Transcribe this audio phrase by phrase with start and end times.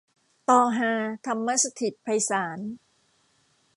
[0.49, 0.91] ตอฮา
[1.25, 2.59] ธรรมสถิตไพศาล